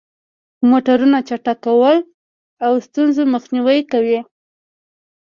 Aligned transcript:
د 0.57 0.59
موټرو 0.69 1.05
چک 1.29 1.45
کول 1.65 1.95
د 2.59 2.61
ستونزو 2.85 3.21
مخنیوی 3.33 3.79
کوي. 3.91 4.19